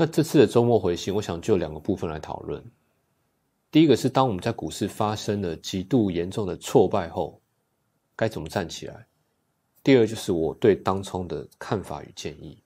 [0.00, 2.64] 那这次的周末回信，我想就两个部分来讨论。
[3.68, 7.42] 第一个是，当我们在股市发生了极度严重的挫败后，
[8.14, 9.08] 该怎么站起来？
[9.82, 12.62] 第二就是我对当冲的看法与建议。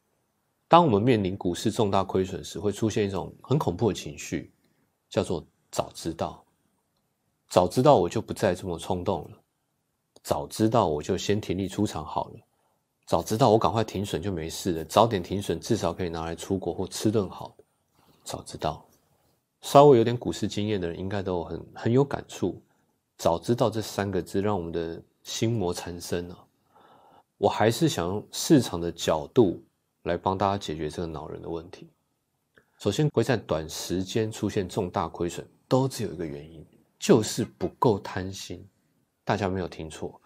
[0.68, 4.52] 当我们面临股市重大亏损时，会出现一种很恐怖的情绪，
[5.08, 5.42] 叫做
[5.72, 6.44] “早知道”。
[7.48, 9.38] 早知道我就不再这么冲动了。
[10.22, 12.40] 早知道我就先停利出场好了。
[13.06, 14.84] 早知道我赶快停损就没事了。
[14.84, 17.64] 早点停损，至少可以拿来出国或吃顿好的。
[18.24, 18.84] 早知道。
[19.60, 22.60] 稍微有点股市经验的人，应该都很很有感触。
[23.16, 26.38] 早知道这三个字，让我们的心魔缠身啊！
[27.38, 29.62] 我还是想用市场的角度
[30.02, 31.88] 来帮大家解决这个恼人的问题。
[32.78, 36.66] 首先，会在短时间出现重大亏损，都只有一个原因，
[36.98, 38.66] 就是不够贪心。
[39.24, 40.20] 大家没有听错，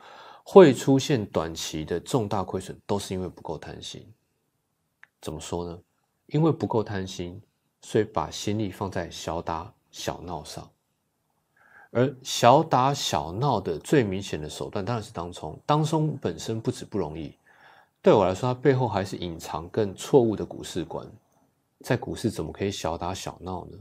[0.48, 4.06] 会出现短期的重大亏损，都是因为不够贪心。
[5.20, 5.76] 怎么说呢？
[6.26, 7.42] 因为不够贪心。
[7.82, 10.68] 所以把心力放在小打小闹上，
[11.92, 15.56] 而小打小闹的最明显的手段当然是当冲。
[15.64, 17.36] 当冲本身不止不容易，
[18.02, 21.06] 对我来说，它背后还是隐藏更错误的股市观。
[21.80, 23.78] 在股市怎么可以小打小闹呢？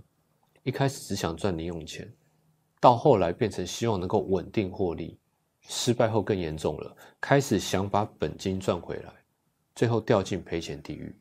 [0.61, 2.13] 一开始只想赚零用钱，
[2.79, 5.17] 到后来变成希望能够稳定获利，
[5.67, 9.13] 失败后更严重了，开始想把本金赚回来，
[9.75, 11.15] 最后掉进赔钱地狱。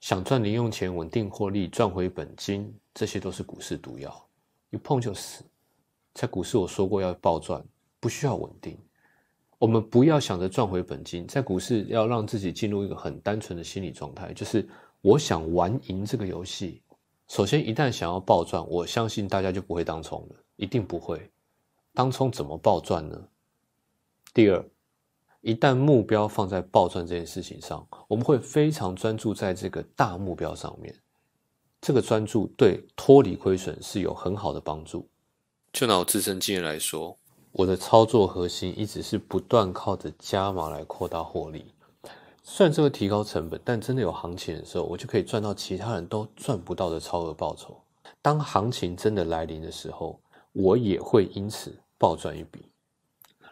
[0.00, 4.28] 想赚零用钱、稳定获利、赚回本金，这些都是股市毒药，
[4.70, 5.44] 一碰就死。
[6.14, 7.64] 在股市，我说过要暴赚，
[8.00, 8.78] 不需要稳定。
[9.58, 14.68] 我们不要想着赚回本金，在股市要让自己进入一个很单纯的心理状态，就是
[15.00, 16.80] 我想玩赢这个游戏。
[17.26, 21.28] 首先，一旦想要暴赚，我相信大家就不会当冲了，一定不会。
[21.98, 23.20] 当冲怎么暴赚呢？
[24.32, 24.64] 第二。
[25.40, 30.94] 一旦目标放在暴赚这件事情上，我们会非常专注在这个大目标上面。
[31.80, 35.08] 这个专注对脱离亏损是有很好的帮助。
[35.72, 37.18] 就拿我自身经验来说，
[37.50, 41.74] 我的操作核心一直是不断靠着加码来扩大获利。
[42.44, 47.76] 虽然这会提高成本，但真的有行情的时候，我就可以赚到其他人都赚不到的超额报酬。
[48.22, 50.20] 当行情真的来临的时候，
[50.52, 52.64] 我也会因此暴赚一笔。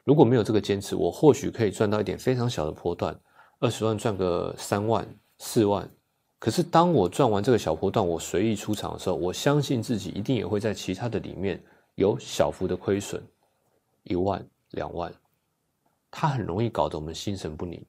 [0.04, 3.18] 如果没有这个坚持，我或许可以赚到一点非常小的波段，
[3.58, 5.06] 二十万赚个三万
[5.38, 5.90] 四万。
[6.38, 11.60] 可是当我赚完这个小波段，我随意出场的时候，我相信自己一定也会在其他的里面
[11.96, 13.20] 有小幅的亏损，
[14.04, 15.12] 一万两万，
[16.10, 17.84] 它很容易搞得我们心神不宁。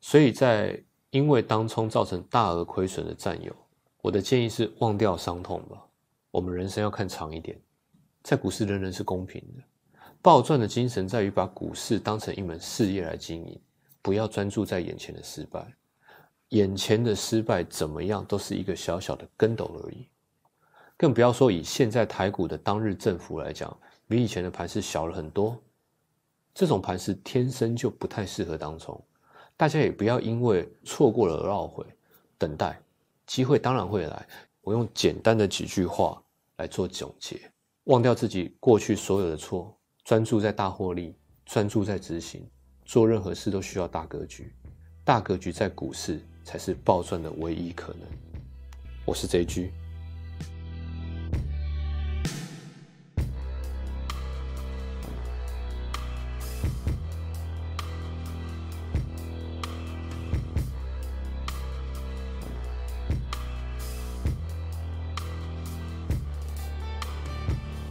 [0.00, 3.54] 所以在因为当冲造成大额亏损的战友，
[4.02, 5.80] 我的建议是忘掉伤痛吧。
[6.30, 7.56] 我们人生要看长一点，
[8.22, 9.62] 在股市人人是公平的。
[10.24, 13.60] 暴赚的精神在于把股市当成一门事业来经营，
[14.00, 15.70] 不要专注在眼前的失败。
[16.48, 20.08] 眼前的失败怎么样，都是一个小小的跟斗而已。
[20.96, 23.76] 更不要说以现在台股的当日振幅来讲，
[24.08, 25.62] 比以前的盘势小了很多。
[26.54, 28.98] 这种盘势天生就不太适合当冲，
[29.58, 31.84] 大家也不要因为错过了而懊悔。
[32.38, 32.80] 等待
[33.26, 34.26] 机会当然会来。
[34.62, 36.18] 我用简单的几句话
[36.56, 37.38] 来做总结：
[37.84, 39.76] 忘掉自己过去所有的错。
[40.04, 41.16] 专注在大获利，
[41.46, 42.46] 专注在执行，
[42.84, 44.52] 做任何事都需要大格局，
[45.02, 48.02] 大格局在股市才是暴赚的唯一可能。
[49.06, 49.83] 我是 J G。